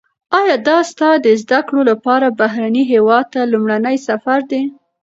[0.39, 4.61] ایا دا ستا د زده کړو لپاره بهرني هیواد ته لومړنی سفر دی؟